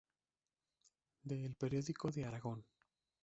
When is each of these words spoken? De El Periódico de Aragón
De 1.21 1.45
El 1.45 1.53
Periódico 1.55 2.09
de 2.09 2.25
Aragón 2.25 2.65